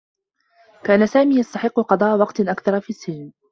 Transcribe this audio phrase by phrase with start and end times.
[0.83, 3.31] كان سامي يستحقّ قضاء وقت أكثر في السّجن.